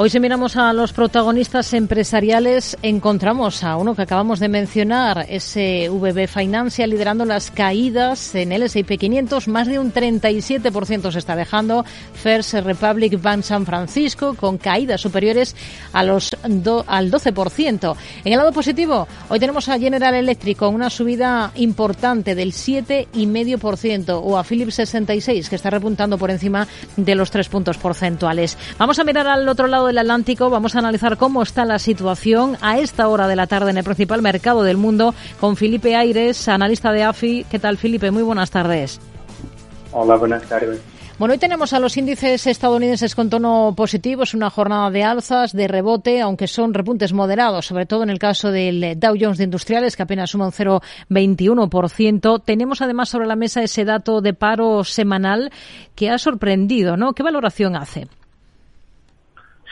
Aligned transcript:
Hoy 0.00 0.10
si 0.10 0.20
miramos 0.20 0.56
a 0.56 0.72
los 0.72 0.92
protagonistas 0.92 1.74
empresariales, 1.74 2.76
encontramos 2.82 3.64
a 3.64 3.76
uno 3.76 3.96
que 3.96 4.02
acabamos 4.02 4.38
de 4.38 4.48
mencionar, 4.48 5.26
SVB 5.26 6.28
Financial, 6.28 6.88
liderando 6.88 7.24
las 7.24 7.50
caídas 7.50 8.32
en 8.36 8.52
el 8.52 8.62
S&P 8.62 8.96
500. 8.96 9.48
Más 9.48 9.66
de 9.66 9.80
un 9.80 9.92
37% 9.92 11.10
se 11.10 11.18
está 11.18 11.34
dejando. 11.34 11.84
First 12.14 12.54
Republic 12.54 13.20
Bank 13.20 13.42
San 13.42 13.66
Francisco, 13.66 14.34
con 14.34 14.58
caídas 14.58 15.00
superiores 15.00 15.56
al 15.92 16.10
12%. 16.10 17.96
En 18.24 18.32
el 18.32 18.38
lado 18.38 18.52
positivo, 18.52 19.08
hoy 19.28 19.40
tenemos 19.40 19.68
a 19.68 19.80
General 19.80 20.14
Electric 20.14 20.58
con 20.58 20.76
una 20.76 20.90
subida 20.90 21.50
importante 21.56 22.36
del 22.36 22.52
7,5% 22.52 24.20
o 24.22 24.38
a 24.38 24.44
Philips 24.44 24.74
66, 24.74 25.48
que 25.48 25.56
está 25.56 25.70
repuntando 25.70 26.16
por 26.16 26.30
encima 26.30 26.68
de 26.96 27.16
los 27.16 27.32
3 27.32 27.48
puntos 27.48 27.78
porcentuales. 27.78 28.56
Vamos 28.78 29.00
a 29.00 29.02
mirar 29.02 29.26
al 29.26 29.48
otro 29.48 29.66
lado 29.66 29.87
del 29.88 29.98
Atlántico 29.98 30.50
vamos 30.50 30.76
a 30.76 30.78
analizar 30.78 31.16
cómo 31.16 31.42
está 31.42 31.64
la 31.64 31.78
situación 31.78 32.56
a 32.60 32.78
esta 32.78 33.08
hora 33.08 33.26
de 33.26 33.36
la 33.36 33.46
tarde 33.46 33.70
en 33.70 33.78
el 33.78 33.84
principal 33.84 34.22
mercado 34.22 34.62
del 34.62 34.76
mundo 34.76 35.14
con 35.40 35.56
Felipe 35.56 35.96
Aires, 35.96 36.46
analista 36.48 36.92
de 36.92 37.02
AFI. 37.02 37.46
¿Qué 37.50 37.58
tal, 37.58 37.76
Felipe? 37.78 38.10
Muy 38.10 38.22
buenas 38.22 38.50
tardes. 38.50 39.00
Hola, 39.92 40.16
buenas 40.16 40.42
tardes. 40.42 40.80
Bueno, 41.18 41.32
hoy 41.32 41.38
tenemos 41.38 41.72
a 41.72 41.80
los 41.80 41.96
índices 41.96 42.46
estadounidenses 42.46 43.16
con 43.16 43.28
tono 43.28 43.74
positivo. 43.76 44.22
Es 44.22 44.34
una 44.34 44.50
jornada 44.50 44.90
de 44.90 45.02
alzas, 45.02 45.52
de 45.52 45.66
rebote, 45.66 46.20
aunque 46.20 46.46
son 46.46 46.74
repuntes 46.74 47.12
moderados, 47.12 47.66
sobre 47.66 47.86
todo 47.86 48.04
en 48.04 48.10
el 48.10 48.20
caso 48.20 48.52
del 48.52 48.96
Dow 49.00 49.16
Jones 49.18 49.38
de 49.38 49.44
Industriales, 49.44 49.96
que 49.96 50.04
apenas 50.04 50.30
suma 50.30 50.46
un 50.46 50.52
0,21%. 50.52 52.42
Tenemos 52.44 52.82
además 52.82 53.08
sobre 53.08 53.26
la 53.26 53.34
mesa 53.34 53.62
ese 53.62 53.84
dato 53.84 54.20
de 54.20 54.34
paro 54.34 54.84
semanal 54.84 55.50
que 55.96 56.10
ha 56.10 56.18
sorprendido, 56.18 56.96
¿no? 56.96 57.14
¿Qué 57.14 57.24
valoración 57.24 57.74
hace? 57.74 58.06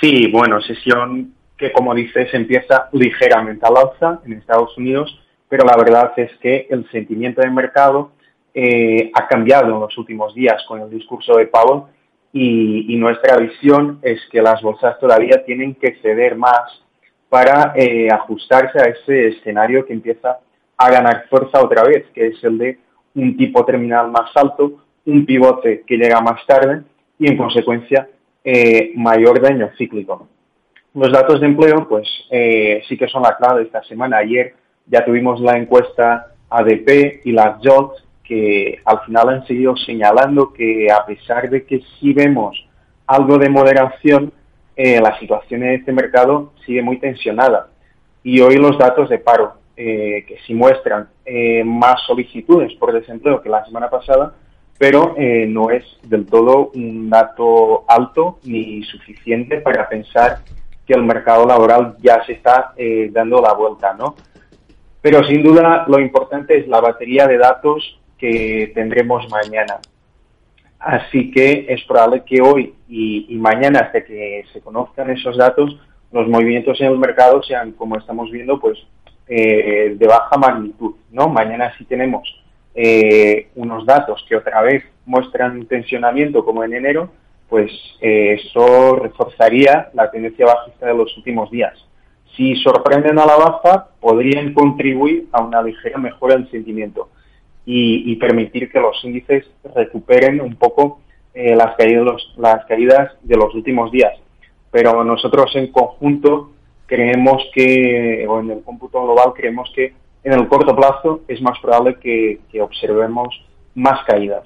Sí, 0.00 0.30
bueno, 0.30 0.60
sesión 0.60 1.32
que 1.56 1.72
como 1.72 1.94
dices 1.94 2.32
empieza 2.34 2.88
ligeramente 2.92 3.64
al 3.66 3.76
alza 3.76 4.20
en 4.26 4.34
Estados 4.34 4.76
Unidos, 4.76 5.18
pero 5.48 5.64
la 5.64 5.76
verdad 5.76 6.12
es 6.16 6.30
que 6.38 6.66
el 6.68 6.88
sentimiento 6.90 7.40
de 7.40 7.50
mercado 7.50 8.12
eh, 8.52 9.10
ha 9.14 9.26
cambiado 9.26 9.72
en 9.72 9.80
los 9.80 9.96
últimos 9.96 10.34
días 10.34 10.62
con 10.68 10.80
el 10.80 10.90
discurso 10.90 11.36
de 11.36 11.46
Powell 11.46 11.84
y, 12.32 12.96
nuestra 12.96 13.36
visión 13.36 13.98
es 14.02 14.20
que 14.30 14.42
las 14.42 14.60
bolsas 14.60 14.98
todavía 14.98 15.44
tienen 15.44 15.74
que 15.74 15.96
ceder 16.02 16.36
más 16.36 16.82
para 17.28 17.72
eh, 17.76 18.08
ajustarse 18.10 18.78
a 18.78 18.90
ese 18.90 19.28
escenario 19.28 19.86
que 19.86 19.92
empieza 19.92 20.40
a 20.76 20.90
ganar 20.90 21.26
fuerza 21.30 21.62
otra 21.62 21.84
vez, 21.84 22.04
que 22.14 22.26
es 22.28 22.44
el 22.44 22.58
de 22.58 22.78
un 23.14 23.36
tipo 23.36 23.64
terminal 23.64 24.10
más 24.10 24.30
alto, 24.34 24.84
un 25.06 25.24
pivote 25.24 25.84
que 25.86 25.96
llega 25.96 26.20
más 26.20 26.44
tarde 26.46 26.82
y 27.18 27.30
en 27.30 27.36
consecuencia 27.36 28.08
eh, 28.48 28.92
mayor 28.94 29.40
daño 29.40 29.70
cíclico. 29.76 30.28
Los 30.94 31.10
datos 31.10 31.40
de 31.40 31.48
empleo, 31.48 31.88
pues 31.88 32.08
eh, 32.30 32.80
sí 32.88 32.96
que 32.96 33.08
son 33.08 33.22
la 33.22 33.36
clave 33.36 33.64
esta 33.64 33.82
semana. 33.82 34.18
Ayer 34.18 34.54
ya 34.86 35.04
tuvimos 35.04 35.40
la 35.40 35.58
encuesta 35.58 36.28
ADP 36.48 37.22
y 37.24 37.32
la 37.32 37.58
JOLT, 37.60 37.94
que 38.22 38.78
al 38.84 39.00
final 39.00 39.30
han 39.30 39.46
seguido 39.48 39.76
señalando 39.76 40.52
que 40.52 40.86
a 40.92 41.04
pesar 41.04 41.50
de 41.50 41.66
que 41.66 41.80
sí 41.98 42.12
vemos 42.12 42.56
algo 43.08 43.36
de 43.36 43.48
moderación, 43.48 44.32
eh, 44.76 45.00
la 45.00 45.18
situación 45.18 45.64
en 45.64 45.80
este 45.80 45.90
mercado 45.90 46.52
sigue 46.64 46.82
muy 46.82 46.98
tensionada. 46.98 47.70
Y 48.22 48.40
hoy 48.42 48.58
los 48.58 48.78
datos 48.78 49.08
de 49.08 49.18
paro, 49.18 49.54
que 49.74 50.38
sí 50.46 50.54
muestran 50.54 51.08
más 51.64 52.00
solicitudes 52.06 52.72
por 52.74 52.92
desempleo 52.92 53.42
que 53.42 53.48
la 53.48 53.64
semana 53.64 53.90
pasada, 53.90 54.34
pero 54.78 55.14
eh, 55.16 55.46
no 55.46 55.70
es 55.70 55.84
del 56.02 56.26
todo 56.26 56.70
un 56.74 57.08
dato 57.08 57.84
alto 57.88 58.38
ni 58.44 58.82
suficiente 58.84 59.60
para 59.60 59.88
pensar 59.88 60.40
que 60.86 60.94
el 60.94 61.02
mercado 61.02 61.46
laboral 61.46 61.96
ya 62.00 62.24
se 62.24 62.32
está 62.32 62.72
eh, 62.76 63.10
dando 63.12 63.40
la 63.40 63.54
vuelta, 63.54 63.94
¿no? 63.94 64.14
Pero 65.00 65.24
sin 65.24 65.42
duda 65.42 65.84
lo 65.88 65.98
importante 65.98 66.58
es 66.58 66.68
la 66.68 66.80
batería 66.80 67.26
de 67.26 67.38
datos 67.38 68.00
que 68.18 68.70
tendremos 68.74 69.28
mañana. 69.30 69.78
Así 70.78 71.30
que 71.30 71.66
es 71.68 71.82
probable 71.84 72.22
que 72.24 72.40
hoy 72.40 72.74
y, 72.88 73.34
mañana, 73.36 73.80
hasta 73.80 74.04
que 74.04 74.44
se 74.52 74.60
conozcan 74.60 75.10
esos 75.10 75.36
datos, 75.36 75.80
los 76.12 76.28
movimientos 76.28 76.80
en 76.80 76.88
el 76.88 76.98
mercado 76.98 77.42
sean, 77.42 77.72
como 77.72 77.96
estamos 77.96 78.30
viendo, 78.30 78.60
pues 78.60 78.78
eh, 79.26 79.96
de 79.98 80.06
baja 80.06 80.36
magnitud, 80.36 80.94
¿no? 81.10 81.28
Mañana 81.28 81.72
sí 81.78 81.84
tenemos 81.84 82.22
eh, 82.78 83.48
unos 83.54 83.86
datos 83.86 84.22
que 84.28 84.36
otra 84.36 84.60
vez 84.60 84.84
muestran 85.06 85.64
tensionamiento 85.64 86.44
como 86.44 86.62
en 86.62 86.74
enero, 86.74 87.10
pues 87.48 87.70
eh, 88.02 88.34
eso 88.34 88.96
reforzaría 88.96 89.88
la 89.94 90.10
tendencia 90.10 90.44
bajista 90.44 90.86
de 90.86 90.94
los 90.94 91.16
últimos 91.16 91.50
días. 91.50 91.72
Si 92.36 92.54
sorprenden 92.56 93.18
a 93.18 93.24
la 93.24 93.36
baja, 93.36 93.88
podrían 93.98 94.52
contribuir 94.52 95.26
a 95.32 95.42
una 95.42 95.62
ligera 95.62 95.96
mejora 95.96 96.36
del 96.36 96.50
sentimiento 96.50 97.08
y, 97.64 98.14
permitir 98.16 98.70
que 98.70 98.78
los 98.78 99.02
índices 99.04 99.46
recuperen 99.74 100.40
un 100.40 100.54
poco 100.54 101.00
eh, 101.34 101.56
las, 101.56 101.74
caídas, 101.76 102.22
las 102.36 102.64
caídas 102.66 103.12
de 103.22 103.36
los 103.36 103.54
últimos 103.54 103.90
días. 103.90 104.12
Pero 104.70 105.02
nosotros 105.02 105.50
en 105.56 105.72
conjunto 105.72 106.52
creemos 106.84 107.42
que, 107.54 108.26
o 108.28 108.40
en 108.40 108.50
el 108.50 108.62
cómputo 108.62 109.02
global, 109.02 109.32
creemos 109.34 109.72
que 109.74 109.94
en 110.26 110.32
el 110.32 110.48
corto 110.48 110.74
plazo 110.74 111.20
es 111.28 111.40
más 111.40 111.56
probable 111.60 112.00
que, 112.00 112.40
observemos 112.60 113.28
más 113.76 114.04
caídas. 114.04 114.42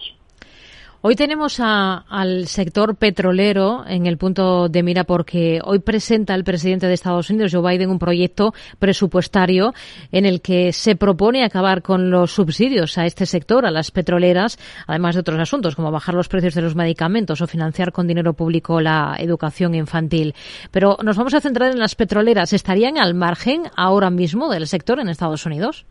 Hoy 1.02 1.16
tenemos 1.16 1.60
al 1.60 2.46
sector 2.46 2.94
petrolero 2.94 3.84
en 3.86 4.04
el 4.04 4.18
punto 4.18 4.68
de 4.68 4.82
mira 4.82 5.04
porque 5.04 5.58
hoy 5.64 5.78
presenta 5.78 6.34
el 6.34 6.44
presidente 6.44 6.86
de 6.86 6.92
Estados 6.92 7.30
Unidos, 7.30 7.52
Joe 7.54 7.72
Biden, 7.72 7.88
un 7.88 7.98
proyecto 7.98 8.52
presupuestario 8.78 9.72
en 10.12 10.26
el 10.26 10.42
que 10.42 10.74
se 10.74 10.96
propone 10.96 11.42
acabar 11.42 11.80
con 11.80 12.10
los 12.10 12.32
subsidios 12.32 12.98
a 12.98 13.06
este 13.06 13.24
sector, 13.24 13.64
a 13.64 13.70
las 13.70 13.90
petroleras, 13.90 14.58
además 14.86 15.14
de 15.14 15.22
otros 15.22 15.40
asuntos 15.40 15.74
como 15.74 15.90
bajar 15.90 16.14
los 16.14 16.28
precios 16.28 16.52
de 16.52 16.60
los 16.60 16.76
medicamentos 16.76 17.40
o 17.40 17.46
financiar 17.46 17.92
con 17.92 18.06
dinero 18.06 18.34
público 18.34 18.82
la 18.82 19.16
educación 19.18 19.74
infantil. 19.74 20.34
Pero 20.70 20.98
nos 21.02 21.16
vamos 21.16 21.32
a 21.32 21.40
centrar 21.40 21.70
en 21.70 21.78
las 21.78 21.94
petroleras. 21.94 22.52
¿Estarían 22.52 22.98
al 22.98 23.14
margen 23.14 23.62
ahora 23.74 24.10
mismo 24.10 24.50
del 24.52 24.66
sector 24.66 25.00
en 25.00 25.08
Estados 25.08 25.46
Unidos? 25.46 25.86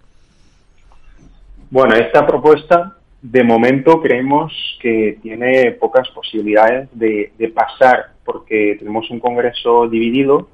Bueno, 1.71 1.95
esta 1.95 2.27
propuesta 2.27 2.98
de 3.21 3.43
momento 3.43 4.01
creemos 4.01 4.53
que 4.81 5.19
tiene 5.21 5.71
pocas 5.71 6.09
posibilidades 6.09 6.89
de, 6.93 7.31
pasar 7.53 8.13
porque 8.23 8.75
tenemos 8.79 9.09
un 9.09 9.19
Congreso 9.19 9.89
dividido 9.89 10.49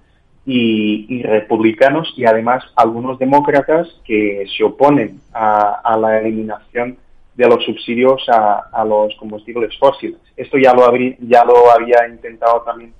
y, 0.45 1.21
republicanos 1.23 2.11
y 2.17 2.25
además 2.25 2.63
algunos 2.75 3.19
demócratas 3.19 3.87
que 4.03 4.45
se 4.55 4.63
oponen 4.63 5.19
a, 5.33 5.97
la 5.99 6.19
eliminación 6.19 6.97
de 7.35 7.47
los 7.47 7.63
subsidios 7.65 8.25
a, 8.29 8.83
los 8.85 9.13
combustibles 9.15 9.77
fósiles. 9.77 10.17
Esto 10.35 10.57
ya 10.57 10.73
lo, 10.73 10.91
ya 11.19 11.43
lo 11.43 11.71
había 11.71 12.07
intentado 12.07 12.61
también 12.61 12.93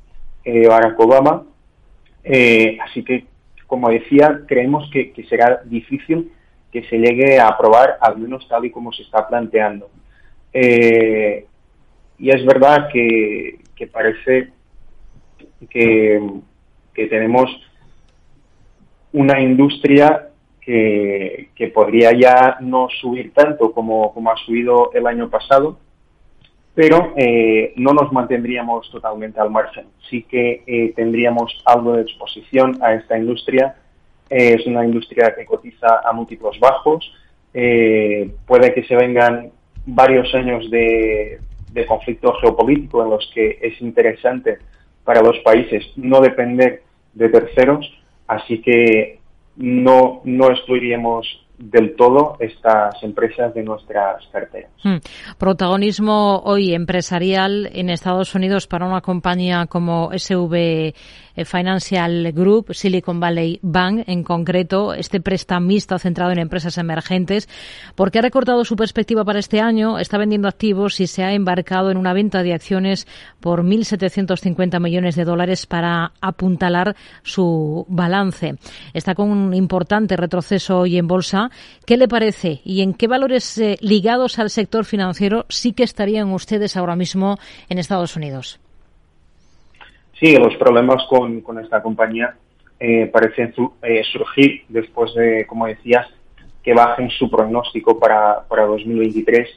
eh, 0.43 0.67
Barack 0.67 0.99
Obama. 0.99 1.43
Eh, 2.23 2.77
así 2.83 3.03
que, 3.03 3.25
como 3.65 3.89
decía, 3.89 4.41
creemos 4.47 4.89
que 4.91 5.13
será 5.27 5.61
difícil 5.65 6.31
que 6.75 6.83
se 6.89 6.97
llegue 6.97 7.39
a 7.39 7.47
aprobar, 7.47 7.97
menos 8.17 8.45
tal 8.49 8.65
y 8.65 8.69
como 8.69 8.91
se 8.91 9.03
está 9.03 9.25
planteando. 9.25 9.89
Eh, 10.51 11.45
y 12.19 12.29
es 12.29 12.45
verdad 12.45 12.89
que, 12.91 13.61
parece 13.93 14.51
que, 15.69 16.21
tenemos 16.93 17.49
una 19.13 19.39
industria 19.39 20.31
que, 20.59 21.71
podría 21.73 22.11
ya 22.11 22.57
no 22.59 22.89
subir 22.99 23.31
tanto 23.33 23.71
como, 23.71 24.13
como 24.13 24.31
ha 24.31 24.35
subido 24.45 24.91
el 24.93 25.07
año 25.07 25.29
pasado, 25.29 25.79
pero 26.73 27.13
eh, 27.15 27.71
no 27.77 27.93
nos 27.93 28.11
mantendríamos 28.11 28.91
totalmente 28.91 29.39
al 29.39 29.49
margen. 29.49 29.85
Sí 30.09 30.23
que 30.23 30.61
eh, 30.67 30.91
tendríamos 30.93 31.57
algo 31.63 31.93
de 31.93 32.01
exposición 32.01 32.77
a 32.81 32.95
esta 32.95 33.17
industria 33.17 33.77
es 34.29 34.65
una 34.65 34.83
industria 34.85 35.33
que 35.35 35.45
cotiza 35.45 36.01
a 36.03 36.11
múltiplos 36.13 36.59
bajos. 36.59 37.11
Eh, 37.53 38.31
puede 38.45 38.73
que 38.73 38.83
se 38.83 38.95
vengan 38.95 39.51
varios 39.85 40.33
años 40.33 40.69
de, 40.69 41.39
conflicto 41.87 42.33
geopolítico 42.35 43.03
en 43.03 43.09
los 43.09 43.29
que 43.33 43.59
es 43.61 43.79
interesante 43.81 44.59
para 45.03 45.21
los 45.21 45.37
países 45.39 45.85
no 45.97 46.21
depender 46.21 46.83
de 47.13 47.29
terceros, 47.29 47.85
así 48.27 48.61
que 48.61 49.19
no, 49.57 50.21
no 50.23 50.51
excluiríamos 50.51 51.44
del 51.57 51.95
todo 51.95 52.37
estas 52.39 53.01
empresas 53.03 53.53
de 53.53 53.63
nuestras 53.63 54.25
carteras. 54.31 54.71
Hmm. 54.83 54.97
Protagonismo 55.37 56.41
hoy 56.45 56.73
empresarial 56.73 57.69
en 57.73 57.89
Estados 57.89 58.35
Unidos 58.35 58.67
para 58.67 58.85
una 58.85 59.01
compañía 59.01 59.65
como 59.67 60.11
SV 60.13 60.93
eh, 61.35 61.45
Financial 61.45 62.31
Group, 62.31 62.73
Silicon 62.73 63.19
Valley 63.19 63.59
Bank 63.61 64.03
en 64.07 64.23
concreto, 64.23 64.93
este 64.93 65.19
prestamista 65.19 65.99
centrado 65.99 66.31
en 66.31 66.39
empresas 66.39 66.77
emergentes, 66.77 67.49
porque 67.95 68.19
ha 68.19 68.21
recortado 68.21 68.63
su 68.63 68.75
perspectiva 68.75 69.25
para 69.25 69.39
este 69.39 69.59
año, 69.59 69.99
está 69.99 70.17
vendiendo 70.17 70.47
activos 70.47 70.99
y 70.99 71.07
se 71.07 71.23
ha 71.23 71.33
embarcado 71.33 71.91
en 71.91 71.97
una 71.97 72.13
venta 72.13 72.41
de 72.43 72.53
acciones 72.53 73.07
por 73.39 73.63
1.750 73.63 74.79
millones 74.79 75.15
de 75.15 75.25
dólares 75.25 75.65
para 75.65 76.13
apuntalar 76.21 76.95
su 77.23 77.85
balance. 77.89 78.55
Está 78.93 79.13
con 79.15 79.29
un 79.29 79.53
importante 79.53 80.15
retroceso 80.15 80.79
hoy 80.79 80.97
en 80.97 81.07
bolsa. 81.07 81.44
¿Qué 81.85 81.97
le 81.97 82.07
parece 82.07 82.61
y 82.63 82.81
en 82.81 82.93
qué 82.93 83.07
valores 83.07 83.57
eh, 83.57 83.77
ligados 83.81 84.39
al 84.39 84.49
sector 84.49 84.85
financiero 84.85 85.45
sí 85.49 85.73
que 85.73 85.83
estarían 85.83 86.31
ustedes 86.31 86.77
ahora 86.77 86.95
mismo 86.95 87.37
en 87.69 87.79
Estados 87.79 88.15
Unidos? 88.15 88.59
Sí, 90.19 90.35
los 90.37 90.55
problemas 90.55 91.03
con, 91.09 91.59
esta 91.61 91.81
compañía 91.81 92.35
eh, 92.79 93.07
parecen 93.07 93.53
eh, 93.81 94.01
surgir 94.11 94.63
después 94.69 95.13
de, 95.13 95.45
como 95.45 95.67
decías, 95.67 96.07
que 96.63 96.73
bajen 96.73 97.09
su 97.11 97.29
pronóstico 97.29 97.99
para, 97.99 98.43
para 98.47 98.65
2023 98.65 99.47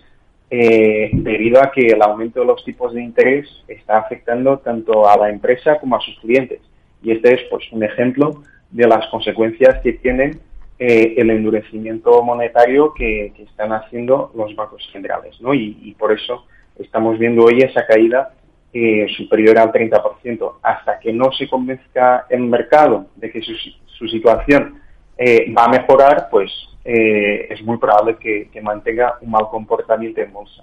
eh, 0.50 1.10
debido 1.12 1.62
a 1.62 1.70
que 1.70 1.88
el 1.88 2.00
aumento 2.00 2.40
de 2.40 2.46
los 2.46 2.64
tipos 2.64 2.94
de 2.94 3.02
interés 3.02 3.46
está 3.68 3.98
afectando 3.98 4.58
tanto 4.58 5.06
a 5.06 5.16
la 5.18 5.28
empresa 5.28 5.78
como 5.78 5.96
a 5.96 6.00
sus 6.00 6.18
clientes. 6.20 6.60
Y 7.02 7.12
este 7.12 7.34
es 7.34 7.40
pues 7.50 7.64
un 7.70 7.84
ejemplo 7.84 8.42
de 8.70 8.86
las 8.86 9.06
consecuencias 9.08 9.80
que 9.82 9.92
tienen 9.94 10.40
el 10.78 11.30
endurecimiento 11.30 12.22
monetario 12.22 12.94
que, 12.94 13.32
están 13.38 13.72
haciendo 13.72 14.30
los 14.34 14.54
bancos 14.54 14.88
centrales. 14.92 15.40
¿no? 15.40 15.52
y 15.54 15.94
por 15.98 16.12
eso 16.12 16.46
estamos 16.78 17.18
viendo 17.18 17.44
hoy 17.44 17.58
esa 17.60 17.84
caída 17.86 18.32
eh, 18.70 19.06
superior 19.16 19.58
al 19.58 19.72
30%. 19.72 20.52
Hasta 20.62 20.98
que 20.98 21.10
no 21.10 21.32
se 21.32 21.48
convenzca 21.48 22.26
el 22.28 22.40
mercado 22.40 23.06
de 23.16 23.30
que 23.30 23.40
su, 23.40 24.06
situación 24.06 24.80
eh, 25.16 25.52
va 25.56 25.64
a 25.64 25.68
mejorar, 25.68 26.28
pues 26.30 26.52
eh, 26.84 27.48
es 27.50 27.62
muy 27.62 27.78
probable 27.78 28.16
que, 28.16 28.50
mantenga 28.62 29.16
un 29.22 29.30
mal 29.30 29.48
comportamiento 29.50 30.20
en 30.20 30.32
bolsa. 30.32 30.62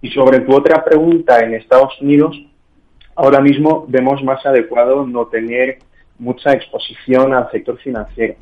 Y 0.00 0.10
sobre 0.10 0.40
tu 0.40 0.54
otra 0.54 0.82
pregunta, 0.82 1.38
en 1.40 1.54
Estados 1.54 2.00
Unidos, 2.00 2.34
ahora 3.14 3.40
mismo 3.40 3.84
vemos 3.88 4.22
más 4.24 4.44
adecuado 4.46 5.06
no 5.06 5.26
tener 5.26 5.78
mucha 6.18 6.52
exposición 6.54 7.34
al 7.34 7.50
sector 7.50 7.78
financiero. 7.78 8.36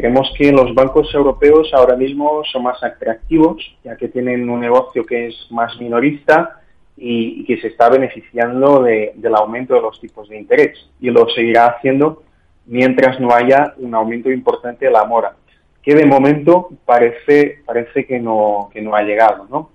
Creemos 0.00 0.32
que 0.34 0.50
los 0.50 0.74
bancos 0.74 1.14
europeos 1.14 1.70
ahora 1.74 1.94
mismo 1.94 2.42
son 2.50 2.62
más 2.62 2.82
atractivos, 2.82 3.76
ya 3.84 3.98
que 3.98 4.08
tienen 4.08 4.48
un 4.48 4.58
negocio 4.58 5.04
que 5.04 5.26
es 5.26 5.46
más 5.50 5.78
minorista 5.78 6.62
y, 6.96 7.44
que 7.44 7.60
se 7.60 7.66
está 7.66 7.90
beneficiando 7.90 8.82
del 8.82 9.34
aumento 9.34 9.74
de 9.74 9.82
los 9.82 10.00
tipos 10.00 10.26
de 10.30 10.38
interés 10.38 10.88
y 11.02 11.10
lo 11.10 11.28
seguirá 11.28 11.66
haciendo 11.66 12.22
mientras 12.64 13.20
no 13.20 13.30
haya 13.34 13.74
un 13.76 13.94
aumento 13.94 14.30
importante 14.30 14.86
de 14.86 14.90
la 14.90 15.04
mora, 15.04 15.36
que 15.82 15.94
de 15.94 16.06
momento 16.06 16.70
parece, 16.86 17.58
parece 17.66 18.06
que, 18.06 18.18
no, 18.18 18.70
que 18.72 18.80
no 18.80 18.94
ha 18.94 19.02
llegado. 19.02 19.48
¿no? 19.50 19.68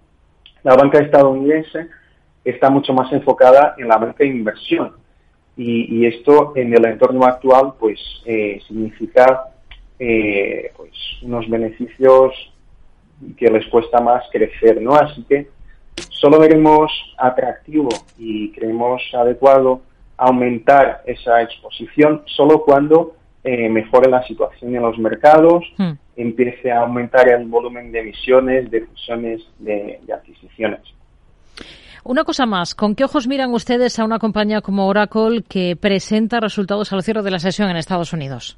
La 0.64 0.76
banca 0.76 0.98
estadounidense 0.98 1.88
está 2.44 2.72
mucho 2.72 2.94
más 2.94 3.14
enfocada 3.14 3.76
en 3.78 3.88
la 3.88 3.98
banca 3.98 4.24
de 4.24 4.30
inversión 4.30 4.94
y, 5.56 6.04
esto 6.08 6.54
en 6.56 6.74
el 6.74 6.84
entorno 6.84 7.26
actual 7.26 7.76
pues 7.80 8.00
eh, 8.26 8.60
significa 8.68 9.52
eh, 10.00 10.72
pues 10.76 10.92
unos 11.24 11.50
beneficios 11.50 12.34
que 13.38 13.50
les 13.50 13.66
cuesta 13.68 14.02
más 14.02 14.24
crecer, 14.32 14.82
¿no? 14.82 14.94
Así 14.96 15.24
que 15.24 15.48
solo 16.10 16.40
veremos 16.40 16.92
atractivo 17.18 17.90
y 18.18 18.52
creemos 18.52 19.02
adecuado 19.14 19.82
aumentar 20.18 21.02
esa 21.06 21.42
exposición 21.42 22.24
solo 22.26 22.64
cuando 22.64 23.16
eh, 23.44 23.70
mejore 23.70 24.10
la 24.10 24.24
situación 24.24 24.76
en 24.76 24.82
los 24.82 24.98
mercados, 24.98 25.64
hmm. 25.78 25.92
empiece 26.16 26.72
a 26.72 26.82
aumentar 26.82 27.30
el 27.32 27.46
volumen 27.46 27.92
de 27.92 28.00
emisiones, 28.00 28.72
de 28.72 28.82
fusiones, 28.82 29.42
de, 29.60 30.00
de 30.04 30.14
adquisiciones. 30.14 30.82
Una 32.04 32.24
cosa 32.24 32.46
más, 32.46 32.76
¿con 32.76 32.96
qué 32.96 33.04
ojos 33.04 33.28
miran 33.28 33.54
ustedes 33.54 33.98
a 34.00 34.06
una 34.06 34.20
compañía 34.20 34.62
como 34.62 34.88
Oracle 34.88 35.44
que 35.48 35.76
presenta 35.76 36.40
resultados 36.40 36.94
al 36.94 37.04
cierre 37.04 37.24
de 37.24 37.32
la 37.32 37.40
sesión 37.40 37.70
en 37.70 37.78
Estados 37.78 38.14
Unidos? 38.14 38.58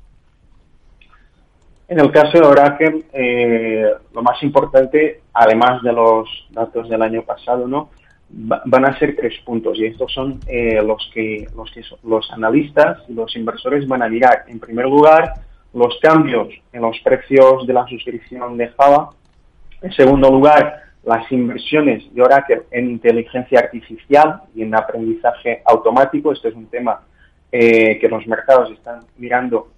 En 1.89 1.99
el 2.01 2.11
caso 2.11 2.37
de 2.37 2.45
Oracle, 2.45 3.05
eh, 3.13 3.89
lo 4.13 4.21
más 4.21 4.43
importante, 4.43 5.21
además 5.33 5.81
de 5.81 5.93
los 5.93 6.27
datos 6.49 6.89
del 6.89 7.01
año 7.01 7.21
pasado, 7.21 7.67
¿no? 7.67 7.89
van 8.29 8.83
a 8.83 8.99
ser 8.99 9.15
tres 9.15 9.35
puntos 9.45 9.77
y 9.77 9.85
estos 9.85 10.11
son 10.11 10.41
eh, 10.47 10.81
los 10.83 11.09
que 11.13 11.47
los 11.55 11.71
que 11.71 11.81
los 12.03 12.29
analistas 12.33 13.01
y 13.07 13.13
los 13.13 13.33
inversores 13.37 13.87
van 13.87 14.03
a 14.03 14.09
mirar. 14.09 14.43
En 14.49 14.59
primer 14.59 14.83
lugar, 14.85 15.31
los 15.73 15.97
cambios 16.01 16.49
en 16.73 16.81
los 16.81 16.99
precios 17.05 17.65
de 17.65 17.71
la 17.71 17.87
suscripción 17.87 18.57
de 18.57 18.67
Java. 18.67 19.11
En 19.81 19.93
segundo 19.93 20.29
lugar, 20.29 20.81
las 21.05 21.31
inversiones 21.31 22.03
de 22.13 22.21
Oracle 22.21 22.63
en 22.71 22.89
inteligencia 22.89 23.59
artificial 23.59 24.41
y 24.53 24.63
en 24.63 24.75
aprendizaje 24.75 25.61
automático. 25.63 26.33
Este 26.33 26.49
es 26.49 26.55
un 26.55 26.67
tema 26.67 26.99
eh, 27.49 27.97
que 27.97 28.09
los 28.09 28.27
mercados 28.27 28.71
están 28.71 29.05
mirando 29.17 29.69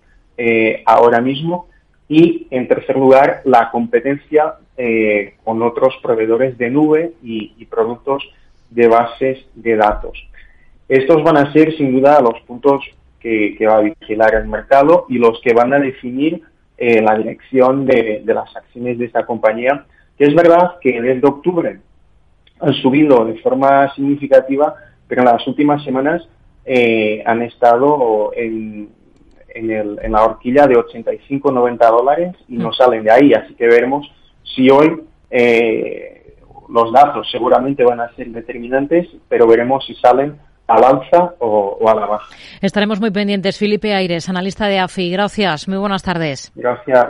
ahora 0.86 1.20
mismo 1.20 1.69
y, 2.10 2.48
en 2.50 2.68
tercer 2.68 2.98
lugar, 2.98 3.42
la 3.46 3.70
competencia 3.70 4.56
eh, 4.76 5.36
con 5.44 5.62
otros 5.62 5.96
proveedores 6.02 6.58
de 6.58 6.72
nube 6.72 7.14
y, 7.22 7.66
productos 7.66 8.24
de 8.72 8.88
bases 8.88 9.46
de 9.54 9.76
datos. 9.76 10.18
Estos 10.88 11.24
van 11.24 11.38
a 11.38 11.54
ser, 11.54 11.78
sin 11.78 11.94
duda, 11.94 12.20
los 12.20 12.42
puntos 12.42 12.84
que, 13.20 13.56
va 13.68 13.78
a 13.78 13.82
vigilar 13.82 14.34
el 14.34 14.48
mercado 14.48 15.06
y 15.08 15.20
los 15.20 15.40
que 15.42 15.54
van 15.54 15.72
a 15.72 15.80
definir 15.80 16.42
eh, 16.78 17.00
la 17.00 17.16
dirección 17.16 17.86
de, 17.86 18.24
las 18.26 18.56
acciones 18.56 18.98
de 18.98 19.06
esta 19.06 19.26
compañía, 19.28 19.86
que 20.18 20.26
es 20.26 20.34
verdad 20.34 20.78
que 20.82 21.00
desde 21.00 21.28
octubre 21.28 21.80
han 22.60 22.74
subido 22.74 23.24
de 23.26 23.38
forma 23.40 23.94
significativa, 23.94 24.74
pero 25.08 25.22
en 25.22 25.28
las 25.28 25.46
últimas 25.46 25.84
semanas 25.84 26.28
eh, 26.66 27.22
han 27.26 27.44
estado 27.44 28.32
en, 28.36 28.90
en, 29.54 30.12
la 30.12 30.24
horquilla 30.24 30.68
de 30.68 30.75
85-90 30.75 31.78
dólares 31.90 32.36
y 32.48 32.57
no 32.57 32.69
mm. 32.69 32.74
salen 32.74 33.04
de 33.04 33.12
ahí. 33.12 33.34
Así 33.34 33.54
que 33.56 33.68
veremos 33.68 34.10
si 34.44 34.69
hoy 34.69 35.01
eh, 35.30 36.36
los 36.69 36.92
datos 36.92 37.28
seguramente 37.31 37.84
van 37.84 38.01
a 38.01 38.13
ser 38.16 38.28
determinantes, 38.30 39.07
pero 39.28 39.48
veremos 39.48 39.86
si 39.86 39.96
salen 39.96 40.38
al 40.68 40.84
alza 40.84 41.34
o, 41.40 41.78
o, 41.81 41.90
a 41.90 41.96
la 41.96 42.06
baja. 42.06 42.28
Estaremos 42.62 43.00
muy 43.00 43.12
pendientes. 43.12 43.57
Felipe 43.57 43.94
Aires, 43.94 44.30
analista 44.30 44.68
de 44.68 44.80
AFI. 44.80 45.12
Gracias. 45.12 45.68
Muy 45.68 45.78
buenas 45.78 46.04
tardes. 46.04 46.52
Gracias. 46.56 47.07